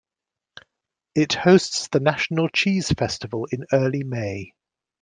[1.13, 4.53] It hosts the national cheese festival in early May.